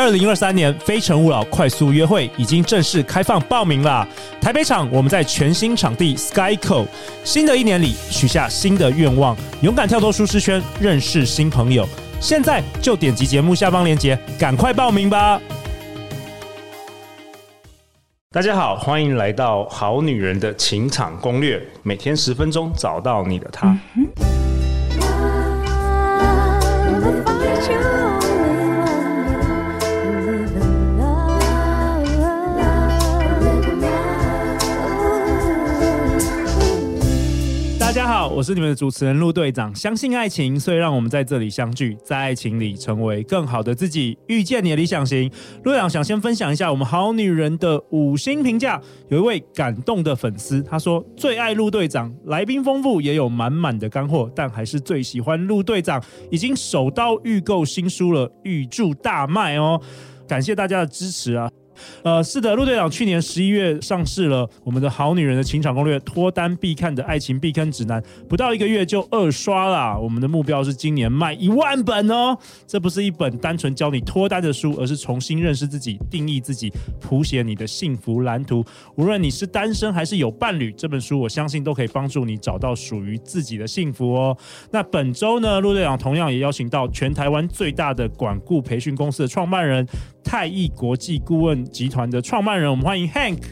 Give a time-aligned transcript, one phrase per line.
[0.00, 4.08] 二零二三年非诚勿扰快速约会已经正式开放报名啦！
[4.40, 6.86] 台北场我们在全新场地 Skyco，
[7.22, 11.86] 新的一年里许下新的愿望，勇敢跳脱舒适圈，认识新朋友。
[12.18, 15.38] 现在就点击节目下方链接，赶快报名吧！
[18.30, 23.78] 大家好，欢迎来到《好女人的情场攻略》，每天十分钟，找到你的他。
[23.94, 24.39] 嗯
[38.10, 39.72] 好，我是你们的主持人陆队长。
[39.72, 45.30] 相信爱情，所以让我们在这里相聚，在爱情里成为更好的自己，遇见你的理想型。
[45.62, 48.82] 陆队长想先分享一下我们好女人的五星评价。
[49.10, 56.02] 有一位感动的粉丝，他说最爱陆队长，来宾丰富，也有满满的干货，但还是最喜欢陆队长。
[56.32, 59.80] 已经手刀预购新书了，预祝大卖哦！
[60.26, 61.48] 感谢大家的支持啊！
[62.02, 69.98] 呃，是的，陆队长去年十一月上市了我们的好女人的情场攻略，脱单必看的爱情避坑指南，不到一个月就二刷了。
[69.98, 72.36] 我们的目标是今年卖一万本哦。
[72.66, 78.64] 这不是一本单纯教你脱单的书，而是重新认识自己、定义自己、谱写你的幸福蓝图。
[78.96, 84.36] 无论你是单身还是有伴侣，这本书我相信都可以帮助你找到属于自己的幸福哦。
[84.70, 89.86] 那本周呢，陆队长同样也邀请到全台湾最大的管顾培训公司的创办人。
[90.22, 93.42] 太毅国际顾问集团的创办人，我们欢迎 Hank。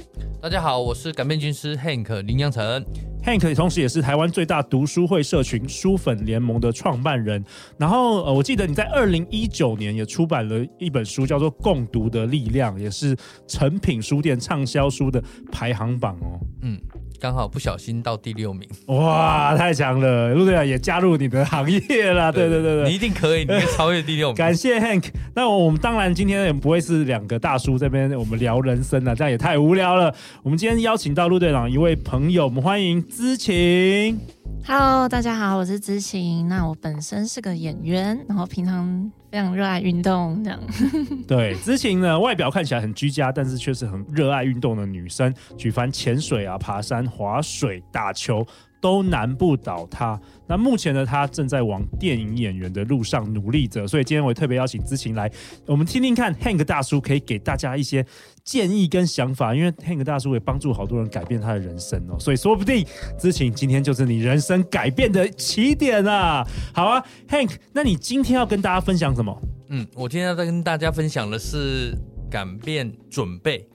[0.41, 2.85] 大家好，我是改变军师 Hank 林阳成。
[3.25, 7.45] Hank 同时也是台湾最大读书会社群书粉联盟的创办人。
[7.77, 13.17] 然后呃，我记得你在二零一九年也出版了一本书，叫做《共读的力量》，也是
[13.47, 16.39] 成品书店畅销书的排行榜哦。
[16.63, 16.81] 嗯。
[17.21, 20.33] 刚好不小心到第六名，哇，太强了！
[20.35, 24.37] 陆队长也加入你的行业了，对对对对，你一定可以，你会超越第六名。
[24.37, 25.07] 感谢 Hank。
[25.35, 30.15] 那我们当然今天也不会是两个大叔这边我们聊人生了，这样也太无聊了。
[30.43, 34.38] 我们今天邀请到陆队长一位朋友，我们欢迎知晴。
[34.67, 36.47] Hello，大家好，我是知晴。
[36.49, 40.61] 那我本身是个演员，然后平常非常热爱运动，这样。
[41.27, 45.35] 对，知晴呢，外表看起来很居家，但是却是很热爱运动的女生。
[45.57, 48.47] 举凡潜水啊、爬山、划水、打球。
[48.81, 50.21] 都难不倒他。
[50.47, 53.87] 那目前呢，他正在往电影演员的路上努力着。
[53.87, 55.31] 所以今天我特别邀请知情来，
[55.67, 58.05] 我们听听看 Hank 大叔可以给大家一些
[58.43, 59.55] 建议跟想法。
[59.55, 62.87] 因为 Hank 大叔也帮助好多人改变他的人生哦，所以说不定
[63.19, 66.47] 知情今天就是你人生改变的起点啊！
[66.73, 69.39] 好啊，Hank，那你今天要跟大家分享什么？
[69.69, 71.95] 嗯，我今天要跟大家分享的是
[72.31, 73.67] 改变准备。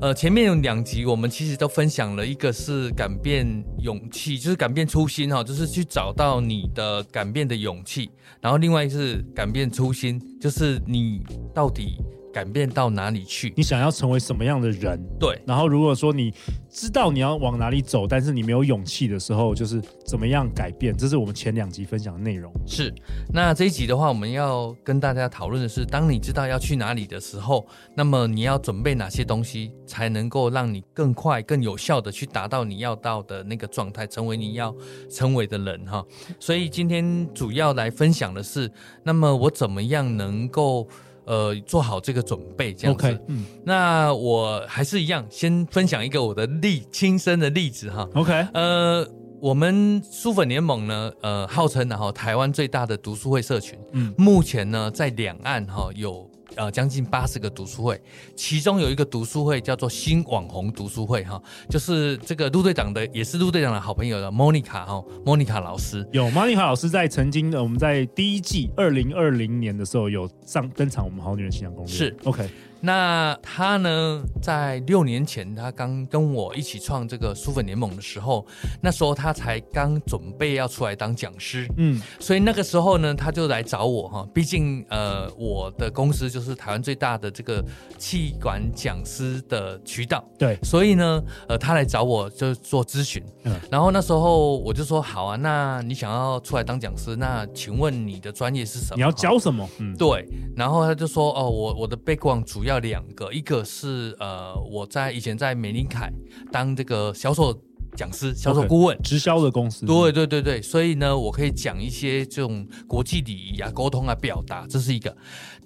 [0.00, 3.46] 呃，前面有两集，我们其实都分享了一个是改变
[3.80, 8.10] 勇气，就是改变初心哈，就是去找到你的改变的勇气。
[8.40, 11.20] 然后另外是改变初心，就是你
[11.54, 11.96] 到底。
[12.36, 13.54] 改变到哪里去？
[13.56, 15.02] 你想要成为什么样的人？
[15.18, 15.40] 对。
[15.46, 16.30] 然后如果说你
[16.68, 20.94] 知道你要往哪里走，但是你没有勇气的时候，就是怎么样改变？
[20.94, 22.52] 这是我们前两集分享的内容。
[22.66, 22.94] 是。
[23.32, 34.76] 那这一集的话，我们要跟大家讨论的是，当你知道要去哪里的时候，那么你要准备哪些东西，才能够让你更快、更有效的去达到你要到的那个状态，成为你要
[35.10, 36.04] 成为的人哈。
[36.38, 38.70] 所以今天主要来分享的是，
[39.02, 40.86] 那么我怎么样能够。
[41.26, 43.20] 呃，做好这个准备，这样子。
[43.64, 48.08] 那我还是一样，先分享一个我的例亲身的例子哈。
[48.14, 49.06] OK，呃，
[49.40, 56.30] 我们书粉联盟呢，呃，号称然后台湾最大的读书会社群，嗯，目前呢在两岸哈有。
[56.56, 58.00] 呃，将近八十个读书会，
[58.34, 66.06] 其中有一个读书会叫做新网红读书会哈，就是这个陆队长的，也是陆队长的好朋友的莫妮卡哈，莫妮卡老师。
[66.12, 72.48] 有莫妮卡老师在曾经的我们在第一季二零二零年的时候有上登场，我们好女人信仰攻略是 OK。
[72.80, 78.46] 那他呢，在六年前，他刚跟我一起创这个书粉联盟的时候，
[78.82, 84.26] 那时候他才刚准备要出来当讲师，嗯，所以那个时候呢，他就来找我哈。
[84.34, 87.64] 毕竟呃，我的公司就是台湾最大的这个
[87.98, 98.96] 气管讲师的渠道，对，所以呢，呃，他来找我就做咨询，嗯，然后那时候我就说好啊，那你想要出来当讲师，那请问你的专业是什么？
[98.96, 99.68] 你要教什么？
[99.78, 106.12] 嗯，对，然后他就说哦，我我的 background 主要两个，一个是呃，我在以前在美林凯
[106.50, 107.56] 当这个销售
[107.96, 109.86] 讲师、销售顾问、直销的公司。
[109.86, 115.16] 对对对对，所以呢，我可以讲一些这种国际礼仪啊、沟通啊、表达，这是一个。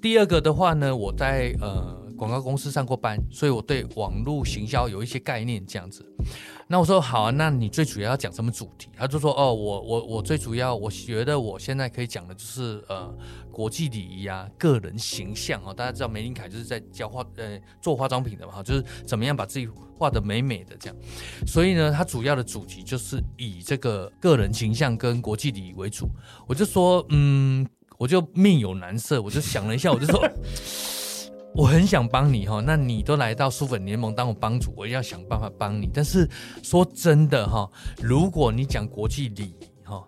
[0.01, 6.05] 第二个的话呢，我在呃广告公司上过班，所以我对网络行销有一些概念，这样子。
[6.73, 8.89] 那我说好啊，那你最主要要讲什么主题？
[8.97, 13.13] 他就说哦，我我我最主要，我觉得我现在可以讲的就是呃
[13.51, 15.75] 国际礼仪啊，个人形象啊。
[15.75, 19.69] 大家知道玫琳凯就是在教化呃做化妆品的嘛，就是怎么样把自己
[19.99, 20.97] 画得美美的这样。
[21.45, 26.09] 所以呢，他主要的主题就是以这个个人形象跟国际礼仪为主。
[26.47, 27.67] 我就说嗯，
[27.99, 30.23] 我就面有难色，我就想了一下，我就说。
[31.55, 35.91] 我很想帮你哈，那你都来到书粉联盟当我帮主，我要想办法帮你。
[35.93, 36.29] 但是
[36.63, 37.71] 说真的哈，
[38.03, 39.55] 如果你讲国际礼仪
[39.85, 40.03] 哈，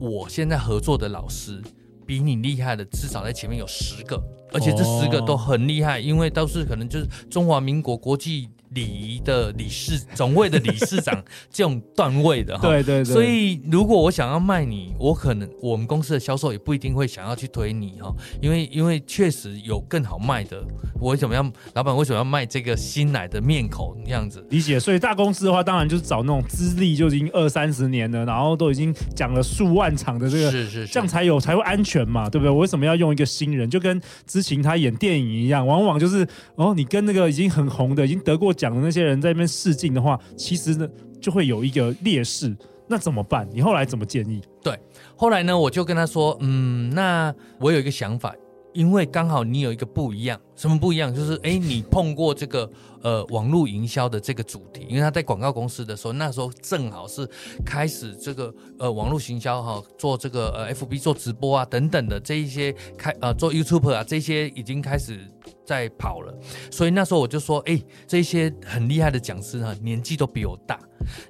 [0.00, 1.62] 我现在合作的老师
[2.06, 4.20] 比你厉害的至少在前面有十个，
[4.52, 8.50] 而且这十个都很厉害，因为都是可能就是中华民国国际。
[8.70, 20.62] 礼仪的理事总会的理事长这种段位的哈， 对对对，所以如果我想要卖你，我可能我们公司的销售也不一定会想要去推你哈，因为因为确实有更好卖的。
[21.00, 24.44] 我为什么要老板为什么要卖这个新来的面孔这样子？
[24.50, 24.78] 理解。
[24.78, 32.50] 所以大公司的话，当然就是找那种资历就已经二三十年了，然后都已经讲了数万场的这个，是是是，这样才有才会安全嘛，对不对？
[32.50, 33.68] 我为什么要用一个新人？
[33.70, 36.26] 就跟之前他演电影一样，往往就是
[36.56, 40.86] 哦，你跟那个已经很红的、已经得过讲的那些人在那边试镜的话，其实呢
[41.18, 42.54] 就会有一个劣势。
[42.86, 43.48] 那怎么办？
[43.50, 44.42] 你后来怎么建议？
[44.62, 44.78] 对，
[45.16, 48.34] 后来呢，我就跟他说，嗯，那我有一个想法。
[48.72, 51.14] 因为刚好你有一个不一样，什么不一样？
[51.14, 52.70] 就是哎，你碰过这个
[53.02, 57.28] 呃网络营销的这个主题，因为他在广告公司的时候，那时候正好是
[57.64, 65.18] 开始这个呃网络行销哈，做这个呃 FB 做直播啊等等的这一些开呃做 YouTube 啊这些已经开始
[65.64, 66.32] 在跑了，
[66.70, 70.78] 所以那时候我就说，哎，这些很厉害的讲师哈，年纪都比我大，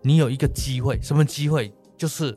[0.02, 1.72] 你有一个机会，什么机会？
[1.96, 2.36] 就是。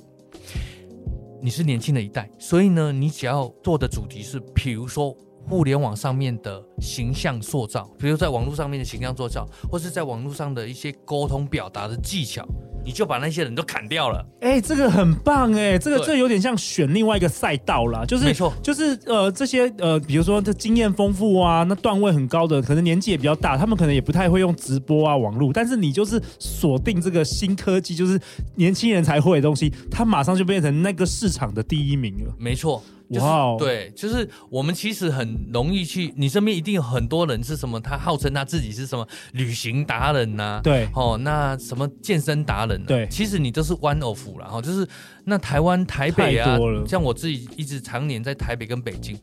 [1.44, 5.13] 你是年轻的一代，所以呢，你只要做的主题是，比如说
[5.45, 12.48] 互联网上面的形象塑造，比如在网络上面的形象塑造，或是在网络上的一些沟通表达的技巧。
[12.85, 28.19] 你就把那些人都砍掉了，哎、欸，这个很棒哎、欸，这个这有点像选另外一个赛道啦，就是没错，就是呃这些呃比如说这经验丰富啊，那段位很高的，可能年纪也比较大，他们可能也不太会用直播啊网络，但是你就是锁定这个新科技，就是
[28.56, 32.83] 年轻人才会的东西，他马上就变成那个市场的第一名了，没错。
[33.09, 33.25] 就是、
[33.59, 44.88] 对，就是我们其实很容易去，你身边一定有很多人是什么，他号称他自己是什么旅行达人呐、啊，对，哦，那什么健身达人、啊，对，其实你都是 one of 啦，哈，就是
[45.25, 49.15] 那台湾台北啊，像我自己一直常年在台北跟北京，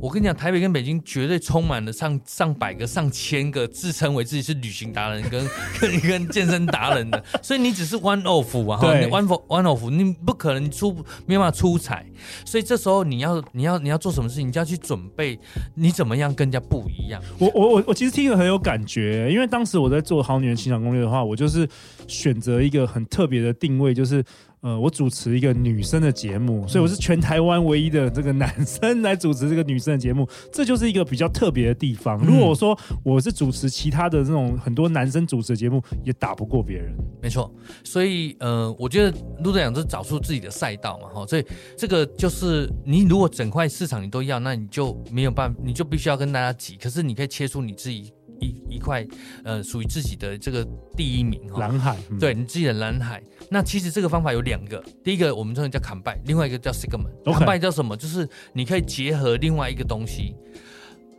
[0.00, 5.44] 我跟你讲，台北跟北京绝对充满了上上百个、上千个自称为自己是旅行达人跟
[5.80, 10.94] 跟跟健身达人的，所以你只是 one of 啊，对，one of one of，你不可能出
[11.26, 12.06] 没办法出彩，
[12.44, 13.24] 所以这时候你。
[13.24, 14.48] 要你要你要做什么事情？
[14.48, 15.38] 你就要去准备，
[15.74, 17.22] 你怎么样更加不一样？
[17.38, 21.66] 我我我我其实听了很有感觉，因为当时我在做《好女人情场攻略》的话，我就是
[22.06, 24.22] 选择一个很特别的定位，就是。
[24.64, 32.18] 呃，我主持一个女生的节目，所以我是全台湾唯一的这个男生来主持这个女生的节目， 这就是一个比较特别的地方。
[32.24, 36.96] 如果我说我是主持其他的这种很多男生主持的节目，也打不过别人。
[37.20, 41.44] 没错，所以呃，我觉得陆队长是找出自己的赛道嘛，哈，所以
[41.76, 46.76] 这个就是你如果整块市场你都要，那你就没有办法，你就必须要跟大家挤。
[46.76, 48.10] 可是你可以切出你自己。
[48.44, 49.06] 一一块
[49.44, 53.22] 呃，属于自己的这个第一名哈，蓝海，嗯、对你自己的蓝海。
[53.50, 57.32] 那其实这个方法有两个，第一个我们称为叫砍拜，另外一个叫 segment。
[57.32, 57.96] 砍拜叫什么？
[57.96, 60.34] 就是你可以结合另外一个东西。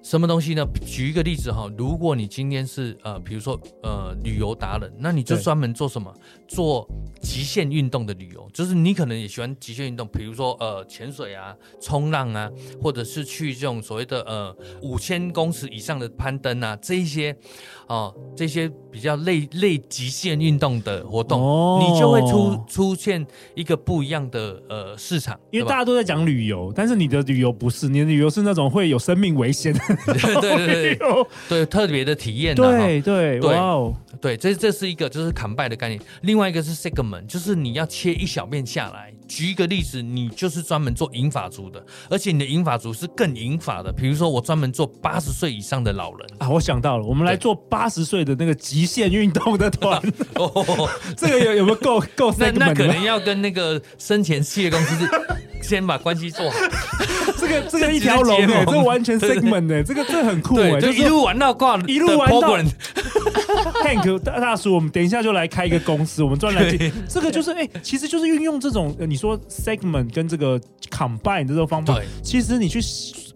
[0.05, 0.63] 什么东西呢？
[0.85, 6.13] 举一个例子哈，如果你今天是呃，比如说呃，旅游达人，那你就专门做什么？
[6.47, 6.87] 做
[7.19, 12.47] 极限运动的旅游，就是你可能也喜欢极限运动，比如说呃，潜水啊、冲浪啊，
[12.79, 17.35] 或者是去这种所谓的呃五千公尺以上的攀登啊，这一些
[17.87, 23.25] 哦、呃，这些比较类类极限运动的活动，哦、你就会出出现
[23.55, 29.94] 一个不一样的呃市场，因为大家都在讲旅游，但是你的旅游不是，你的旅游是那种会有生命危险的。
[30.05, 32.55] 对对对对，对 特别的体验、啊。
[32.55, 35.99] 对对对，哇哦，对，这这是一个就是 combine 的概念。
[36.21, 39.13] 另外一个是 segment，就是你要切一小片下来。
[39.27, 43.91] 举一个例子，你就是专门做银发族的，而且你的银发族是更银发的。
[43.91, 46.49] 比如说，我专门做八十岁以上的老人啊。
[46.49, 50.01] 我想到了，我们来做八十岁的那个极限运动的团。
[50.35, 52.53] 哦， 这个有有没有够够 segment？
[52.57, 55.07] 那那可能要跟那个生前企业公司
[55.61, 56.57] 先把关系做好。
[57.37, 62.57] 这个这个一条龙哎，这完全 segment 哎，这个这很酷哎，就一路玩到挂，一路玩到。
[63.83, 72.79] Hank 大大叔，我们等一下就来开一个公司，我们专来接这个，就是哎，其实就是运用这种你说 segment 跟这个 combine 的这种方法，其实你去。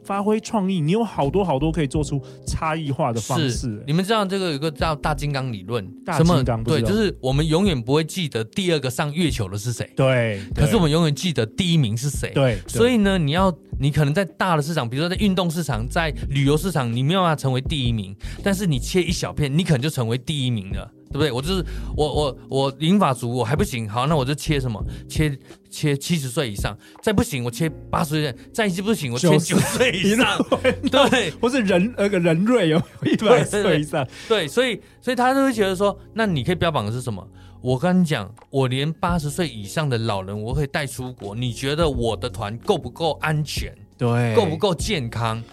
[0.10, 3.52] 发挥创意，你有好多好多可以做出差异化的方式。
[3.52, 5.88] 是，你们知道这个有个叫大金刚理论？
[6.04, 9.88] 大金刚对，就是我们永远不会记得第二个上月球的是谁。
[9.96, 12.32] 对，可是我们永远记得第一名是谁。
[12.34, 20.92] 对，所以呢，你要你可能在大的市场，比如说在运动市场，在旅游市场，你没有办法成为第一名，但是你切一小片，你可能就成为第一名了。
[21.12, 21.32] 对不对？
[21.32, 23.88] 我就是我我我银发族，我还不行。
[23.90, 24.84] 好，那我就切什么？
[25.08, 25.38] 切
[25.70, 30.38] 切七十岁以上，再不行我切八十岁，再一不行我切九十岁以上。
[30.90, 34.08] 对，或是人那个人瑞哦，一百岁以上。
[34.28, 37.28] 对，所以所以他就会觉得说，那你可以标榜的是什么？
[37.62, 43.76] 我跟你讲，我连八十岁以上的老人我可以带出国，你觉得我的团够不够安全？
[43.98, 45.44] 对，够不够健康？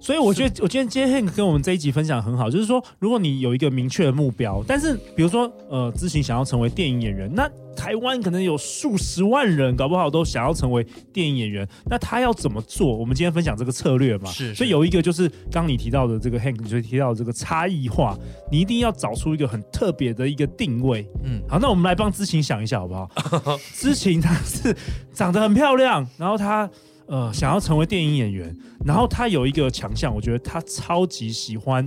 [0.00, 12.96] 所以我觉得，我今天今天 Hank 跟我们这一集分享很好，就是说，如果你有一个明确的目标，但是比如说，呃，知行想要成为电影演员，那台湾可能有数十万人，搞不好都想要成为电影演员，那他要怎么做？
[12.96, 14.54] 我们今天分享这个策略嘛，是，是。
[14.54, 18.16] 所以有一个就是刚你提到的这个 Hank，你就提到的这个差异化，
[18.50, 21.06] 你一定要找出一个很特别的一个定位。
[21.24, 23.08] 嗯，好，那我们来帮知行想一下好不好？
[23.74, 24.74] 知行他是
[25.12, 26.68] 长得很漂亮，然后他。
[27.10, 31.84] 呃，想要成为电影演员，然后他有一个强项，我觉得他超级喜欢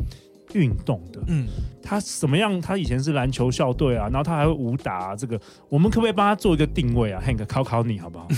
[0.53, 1.21] 运动的。
[1.27, 1.47] 嗯，
[1.81, 2.59] 他什么样？
[2.61, 5.15] 他以前是篮球校队啊，然后他还会武打啊。
[5.15, 8.27] 这个，我们可不可以帮他做一个定位啊？Hank，考考你好不好？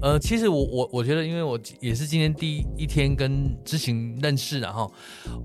[0.00, 4.88] 呃，其实我我我觉得，因为我也是今天第一天跟知行认识，然后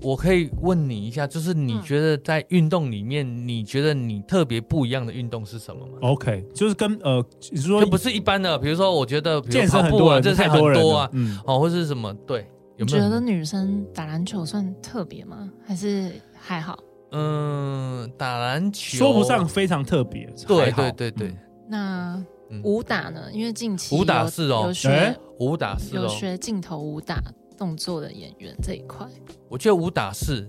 [0.00, 12.14] 我可以问你一下，就是你觉得在运动里面，嗯、你觉得你特别不一样的运动是什么吗？OK，就是跟呃，你说就不是一般的，比如说我觉得比如跑步啊，健身很多，这太多人啊，嗯，哦，或是什么？
[12.24, 12.46] 对，
[12.76, 12.98] 有没有？
[12.98, 15.50] 觉得女生打篮球算特别吗？
[15.66, 16.78] 还是还好？
[17.12, 21.28] 嗯，打篮球说不上非常特别，对对对对。
[21.28, 21.38] 嗯、
[21.68, 22.24] 那。
[22.62, 23.32] 武打呢？
[23.32, 27.20] 因为近期武打是哦，有学武打是有学镜头武打
[27.58, 29.04] 动作的演员这一块。
[29.48, 30.48] 我觉得武打是，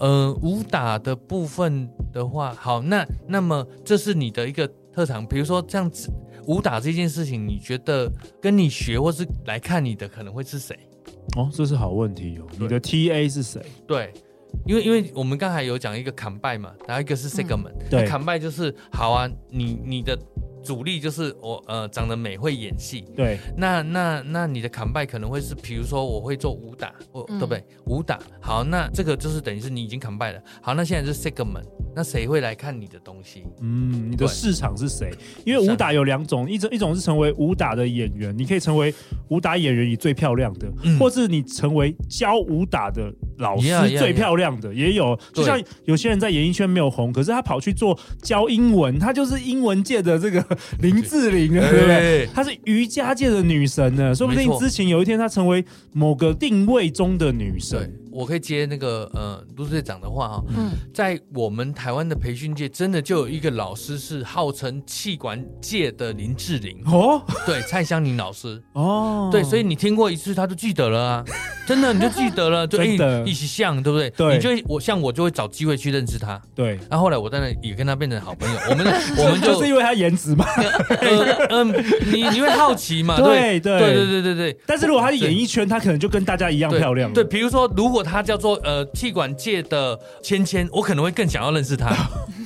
[0.00, 5.24] 呃，武打的部分的话，好，那那么这是你的一个特长。
[5.24, 6.10] 比如说这样子，
[6.48, 8.10] 武打这件事情，你觉得
[8.42, 10.76] 跟你学或是来看你的可能会是谁？
[11.36, 12.46] 哦，这是好问题哦。
[12.58, 13.60] 你的 TA 是谁？
[13.86, 14.12] 对，
[14.66, 20.18] 因为因为我们刚才有讲一个砍拜嘛，然后一个是 segment，对，砍拜就是好啊，你你的。
[20.66, 27.64] 主力就是我呃长得美会演戏，对，那那那你的扛拜可能会是，比如说我会做武打，我、嗯、对不对？
[27.86, 30.42] 武打好，那这个就是等于是你已经扛拜了。
[30.60, 31.62] 好，那现在是 segment，
[31.94, 33.44] 那谁会来看你的东西？
[33.60, 35.14] 嗯，你的市场是谁？
[35.44, 38.92] 因为武打有两种，一种一种是成为武打的演员，你可以成为
[39.28, 45.18] 武打演员里最漂亮的，嗯、或是你成为教武打的老师最漂亮的，也有。
[45.32, 50.44] 就像有些人在演艺圈没有红，可是他跑去做教英文，他就是英文界的这个。
[50.80, 51.60] 林志玲，对。
[51.60, 52.28] 不对？
[52.34, 57.92] 她是瑜伽界的女神呢，说不定之前有一天她成为某个定位中的女神。
[58.10, 66.78] 我可以接那个呃陆队长的话哈，嗯，在我们台湾的培训界，真的就有一个老师是号称气管界的林志玲。
[66.86, 68.62] 哦，对，蔡香林老师。
[68.72, 71.24] 哦，对，所以你听过一次他就记得了啊，
[71.66, 72.96] 真的你就记得了，就一
[73.26, 74.08] 一起像，对不对？
[74.10, 78.86] 对，你就我像我就会找机会去认识他，对，然后后来我当然也跟他变成好朋友， 我们
[79.18, 80.46] 我们就是因为他颜值嘛，
[81.50, 83.78] 嗯，你你会好奇嘛， 对对？
[83.78, 84.06] 对对。
[84.06, 88.06] 对对对，但是如果他是演艺圈，他可能就跟大家一样漂亮，对，比如说如果。
[88.06, 91.92] 他叫做呃气管界的芊芊，我可能会更想要认识他。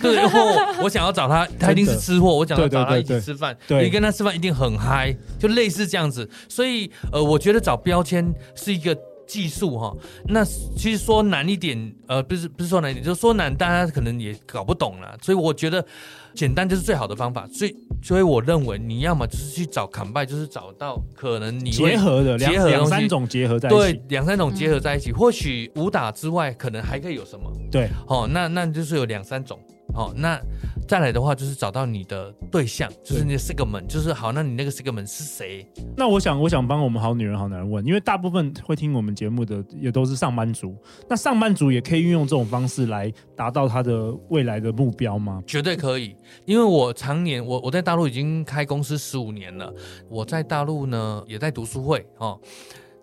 [0.01, 0.41] 对，然后
[0.83, 3.55] 我想要找他，他一定是吃货，我想要找他一起吃饭。
[3.69, 6.27] 对，你跟他吃饭一定很嗨，就类似这样子。
[6.49, 8.97] 所以呃，我觉得找标签是一个
[9.31, 9.97] 技术哈。
[10.27, 15.17] 那其实说难一点，呃，不是不是说难一点，就说难，大家可能也搞不懂了。
[15.23, 15.87] 所以我觉得。
[16.35, 27.51] 简单就是最好的方法，所以所以我认为你要么就是去找扛拜，就是找到可能你结合的结合两三种结合在一起，对，两三种结合在一起，嗯、或许武打之外，可能还可以有什么？
[27.71, 29.59] 对，哦，那那就是有两三种，
[29.95, 30.41] 哦，那。
[30.89, 35.65] 再来的话，就是找到你的对象，就是你的 segment，就是好，那你那个 segment 是谁？
[35.97, 40.77] 那我想，我想帮我们好女人好男人问，因为大部分会听我们节目的也都是上班族，
[41.09, 45.41] 那上班族也可以运用这种方式来达到他的未来的目标吗？
[45.47, 49.73] 绝对可以，因为我常年我我在大陆已经开公司十五年了，
[50.09, 52.39] 我在大陆呢也在读书会哦。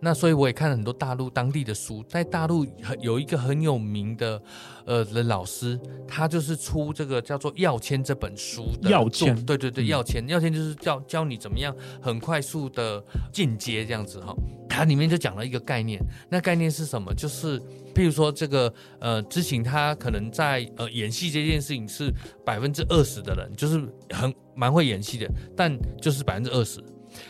[0.08, 2.66] 那所以我也看了很多大陆当地的书，在大陆
[3.02, 4.42] 有一个很有名的
[4.86, 8.90] 呃的老师，他就是出这个叫做《要签》这本书的。
[8.90, 14.34] 要签，对对对，要签要签就是教教你怎么样很快速的进阶这样子哈。
[14.70, 17.14] 它里面就讲了一个概念，那概念是什么？
[17.14, 17.60] 就是
[17.94, 22.10] 譬如说这个呃，知行他可能在呃演戏这件事情是
[22.46, 26.82] 百分之二十的人，就是很蛮会演戏的，但就是百分之二十，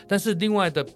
[0.06, 0.86] 但是另外的。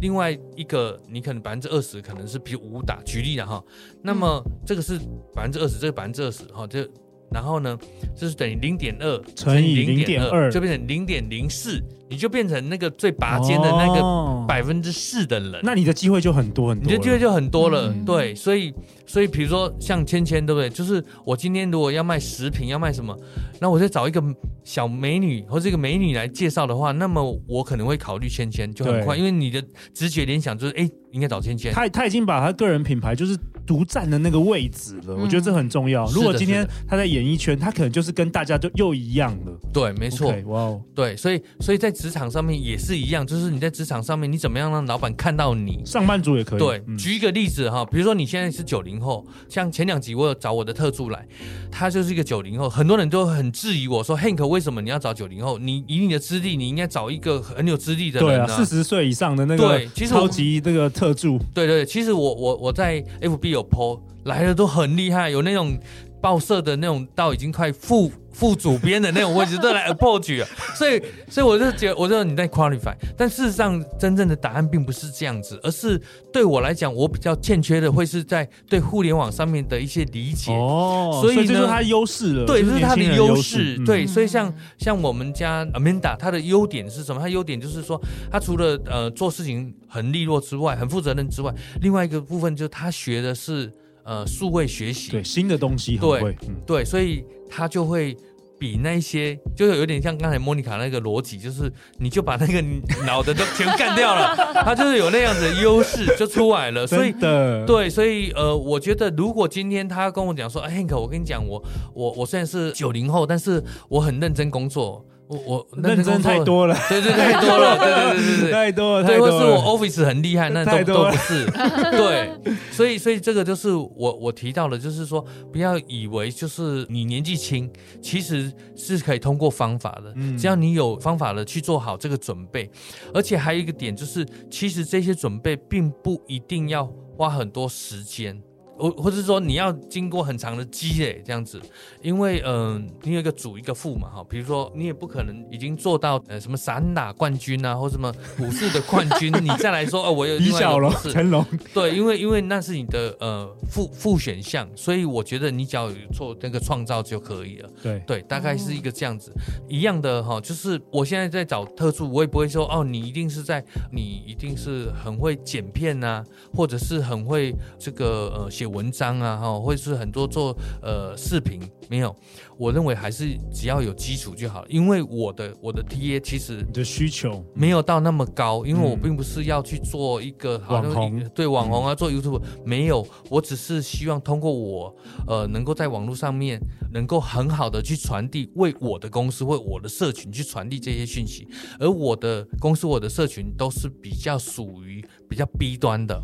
[0.00, 3.64] 另外一个你可能百分之二十可能是比如武打，举例了哈，
[4.02, 4.98] 那么这个是
[5.34, 6.88] 百分之二十，这个百分之二十哈，这
[7.30, 7.78] 然后呢，
[8.16, 11.82] 就是等于零点二乘以零点二，就变成零点零四。
[12.10, 17.92] 你就变成那个最拔尖的那个百分之四的人，那你的机会就很多很多，你的机会就很多了。
[18.06, 18.72] 对，所以
[19.06, 20.70] 所以比如说像芊芊，对不对？
[20.70, 23.14] 就是我今天如果要卖食品，要卖什么，
[23.60, 24.22] 那我再找一个
[24.64, 29.62] 小美女或者一个美女来介绍的话，那么我可能会考虑芊芊，就很快，因为你的
[29.92, 31.72] 直觉联想就是，哎，应该找芊芊。
[31.72, 33.36] 他他已经把他个人品牌就是
[33.66, 36.06] 独占的那个位置了，我觉得这很重要。
[36.06, 39.52] 如果今天他在演艺圈，他可能就是跟大家就又一样了。
[39.74, 40.34] 对，没错。
[40.46, 41.92] 哇哦，对，所以所以在。
[41.98, 45.82] 职场上面也是一样，就是你在职场上面，你怎么样让老板看到你？
[45.84, 46.58] 上班族也可以。
[46.60, 51.26] 对，嗯、举一个例子哈，比如说你现在是九零后，像前两集我有找我的特助来，
[51.72, 55.58] 他就是一个九零后，很多人都很质疑我说，Hank 为什么你要找九零后？
[55.58, 58.46] 你以你的资历，你应该找一个很有资历的人、啊。
[58.46, 61.36] 对啊，四十岁以上的那个对，其实超级那个特助。
[61.52, 65.76] 对，对对，其实我我我在 FB 有 po 来的都很厉害，有那种
[66.20, 68.10] 报社的那种到已经快副。
[68.30, 70.46] 副主编的那种位置都来 approach 了，
[70.76, 76.00] 所以所以我就觉得，我觉得你在 qualify，但事实上真正的答案并不是这样子，而是
[76.32, 80.52] 对我来讲，我比较欠缺的会是在对互联网上面的一些理解。
[80.52, 83.76] 哦，所以这是他的优势了，对，这是他的优势。
[83.84, 87.20] 对，所以像像我们家 Amanda，她的优点是什么？
[87.20, 93.72] 他优点就是说，他除了呃做事情很利落之外，很负责任之外，另外一个部分就是他学的是
[94.08, 96.36] 呃数位学习，对新的东西，对
[96.66, 98.16] 对，所以他就会。
[98.60, 102.60] 比那些就是有点像刚才莫妮卡那个逻辑，就是你就把那个
[103.06, 104.34] 脑的都全干掉了，
[104.66, 106.84] 他就是有那样子的优势就出来了。
[106.84, 115.06] 所以的对，所以呃，我觉得如果今天他跟我讲说，哎，Hank，我跟你讲，我我我虽然是九零后，但是我很认真工作。
[115.28, 121.44] 我我认真太多了，对对太多了，对对对对对，太多了，对，或是我 office 很厉害，那都都不是，
[121.90, 122.32] 对，
[122.70, 127.70] 所以所以这个就是我我提到的，就是说不要以为就是你年纪轻，
[128.00, 132.70] 其实是可以通过方法的，只要你有方法的去做好这个准备，
[133.12, 138.42] 而且还有一个点就是，其实这些准备并不一定要花很多时间。
[138.78, 141.60] 或或者说你要经过很长的积累这样子，
[142.00, 157.68] 因为嗯、呃，你有一个主一个副嘛哈，比如说你也不可能已经做到呃什么散打冠军啊，或什么武术的冠军，你再来说哦，我有李小龙成龙， 对，因为因为那是你的呃副副选项，所以我觉得你只要有做那个创造就可以了。
[157.82, 159.32] 对对，大概是一个这样子，
[159.68, 166.24] 一样的哈，就是我现在在找特助，我也不会说哦，你一定是在你一定是很会剪片啊，
[166.54, 168.67] 或者是很会这个呃写。
[168.68, 172.14] 文章啊，哈，或者是很多做呃视频，没有，
[172.56, 174.64] 我认为还是只要有基础就好。
[174.68, 184.94] 因为我的我的 TA 其实你的需求没有到那么高，因为我并不是要去做一个好网红，对网红啊，做 YouTube 没有，我只是希望通过我
[185.26, 186.60] 呃能够在网络上面
[186.92, 191.46] 能够很好的去传递，为我的公司为我的社群去传递这些讯息，
[191.78, 196.20] 而我的公司我的社群都是比较属于比较 B 端的。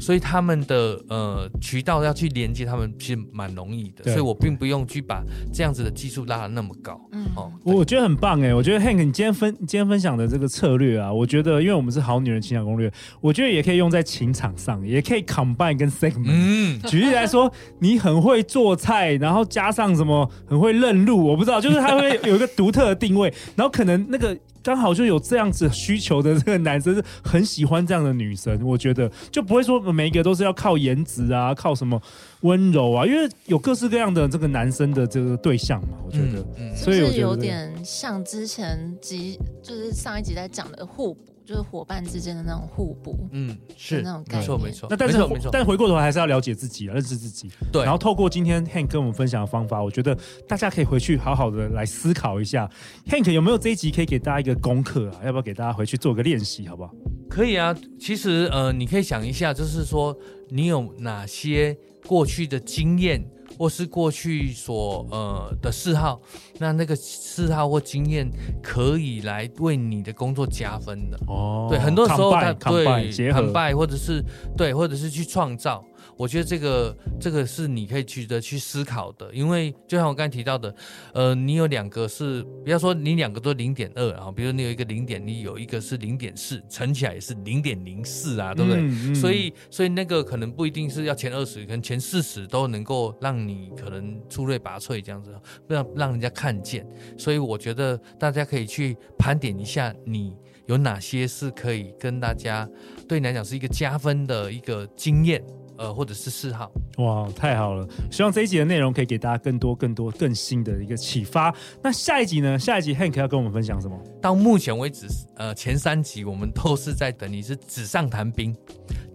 [0.00, 5.22] 所以他们的呃渠道要去连接他们其实蛮容易的，所以我并不用去把
[5.52, 7.00] 这样子的技术拉得那么高。
[7.12, 16.26] 嗯，哦，我觉得很棒哎，我觉得 Hank 你今天分今天分享的这个策略啊，我觉得因为我们是好女人情场攻略，我觉得也可以用在情场上，也可以 combine 跟 segment。
[16.28, 24.36] 嗯，举例来说，你很会做菜，然后加上什么很会认路，我不知道，就是他会有一个独特的定位， 然后可能那个。
[24.60, 32.00] 刚好就有这样子需求的这个男生是很喜欢这样的女生，我觉得就不会说每一个都是要靠颜值啊，靠什么
[32.40, 41.20] 温柔啊，因为有各式各样的这个男生的这个对象嘛，我觉得，嗯嗯、所以有点像之前集就是上一集在讲的互补。
[41.48, 44.86] 就是伙伴之间的那种互补，嗯，是那种感觉，没错没错。
[44.90, 45.16] 那但是
[45.50, 47.50] 但回过头还是要了解自己，认识自己。
[47.72, 47.82] 对。
[47.82, 50.14] 然后透过今天 Hank 跟我们分享的方法，我觉得
[50.46, 52.70] 大家可以回去好好的来思考一下。
[53.06, 55.24] Hank 有没有这一集可以给大家一个功课啊？
[55.24, 56.92] 要不要给大家回去做个练习，好不好？
[57.30, 57.74] 可以啊。
[57.98, 60.14] 其实呃，你可以想一下，就是说
[60.50, 61.74] 你有哪些
[62.06, 63.26] 过去的经验。
[63.58, 66.20] 或是过去所呃的嗜好，
[66.58, 68.30] 那那个嗜好或经验
[68.62, 71.66] 可以来为你的工作加分的哦。
[71.68, 74.24] 对，很多时候他对很拜，或者是
[74.56, 75.84] 对，或者是去创造。
[76.16, 80.74] 我觉得这个这个是你可以值得去思考的，因为就像我刚才提到的，
[81.12, 88.80] 呃，你有两个是，不要说你两个都零点二啊，比如你有一个零点，你有一个是零点四，乘起来也是零点零四啊，对不对？
[88.80, 95.34] 嗯嗯、所以所以那个可能不一定是要前二十，可能前四十都能够让你可能出类拔萃这样子，
[95.66, 96.86] 让让人家看见。
[97.16, 100.36] 所以我觉得大家可以去盘点一下你。
[100.66, 102.68] 有哪些是可以跟大家
[103.08, 105.42] 对你来讲是一个加分的一个经验。
[105.78, 107.86] 呃，或者是四号，哇，太好了！
[108.10, 111.54] 希望这一集的内容可以给大家更多、更多、更新的一个启发。
[111.80, 112.58] 那下一集呢？
[112.58, 113.96] 下一集 Hank 要跟我们分享什么？
[114.20, 118.54] 到目前为止，呃，前三集我们都是在等你是纸上谈兵。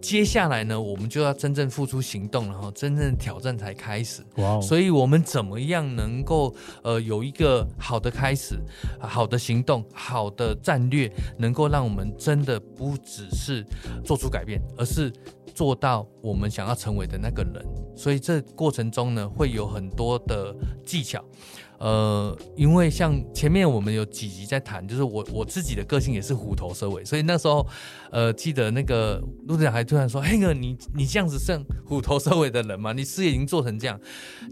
[0.02, 4.22] 接下来呢，我们就要真正付出行动，然后真正的挑战才开始。
[4.36, 4.60] 哇！
[4.62, 8.58] 所以我们怎么样能够呃有一个好的开始、
[9.00, 13.66] 好的行动、好的战略，能够让我们真的不只是
[14.04, 15.12] 做出改变，而是
[15.54, 17.66] 做到我们想要成为的那个人。
[17.96, 21.24] 所以这过程中呢，会有很多的技巧。
[21.84, 27.68] 呃，因为像前面我们有几集在谈，就是我我自己的个性也是虎头蛇尾，所以那时候，
[28.10, 32.94] 呃，记得那个陆队长还突然说：“嘿哥，你你这样子像虎头蛇尾的人吗？
[32.94, 34.00] 你事业已经做成这样。”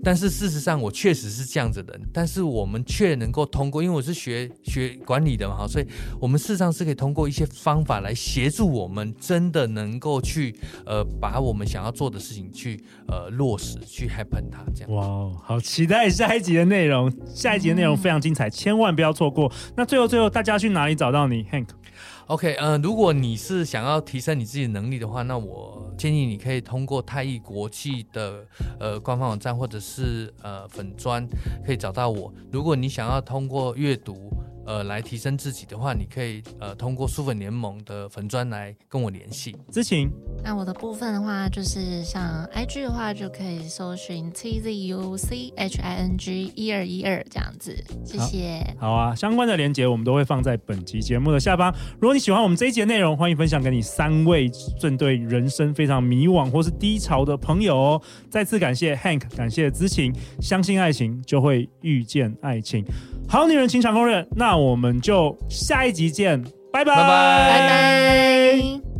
[0.04, 5.86] 但是事实上，我确实是这样子的人，但是我们却能够通过，因为我是学学管理的嘛，所以
[6.20, 10.54] 我们事实上是可以通过一些方法来协助我们，真的能够去
[10.86, 14.92] 呃把我们想要做的事情去呃落实，去 happen 它这样。
[14.92, 17.10] 哇，好期待下一集的内容。
[17.26, 19.52] 下一集的内容非常精彩，千万不要错过。
[19.76, 28.46] 那最后，最后大家去哪里找到你，Hank？OK，呃，如果你是想要提升你自己的能力的话，那我建议你可以通过太艺国际的
[28.80, 31.28] 呃官方网站或者是呃粉专
[31.66, 32.34] 可以找到我。
[32.52, 34.32] 如果你想要通过阅读。
[34.64, 39.56] 呃，来提升自己的话，你可以呃通过书粉联盟的粉专来跟我联系。
[39.72, 40.08] 知情，
[40.44, 47.76] 那我的部分的话，就是像 IG 的话，就可以搜寻 T Z U C H I N G 一二一二这样子。
[48.04, 48.90] 谢谢好。
[48.90, 51.74] 好啊，相关的连接我们都会放在本集节目的下方。
[52.00, 54.50] 如果你喜欢我们这一集的内容，欢迎分享给你三位
[54.80, 58.02] 正对人生非常迷惘或是低潮的朋友哦。
[58.30, 62.84] 再次感谢 Hank，感谢知情，相信爱情就会遇见爱情。
[63.30, 68.91] 好女人情场攻略，那我们就下一集见，拜拜，拜拜。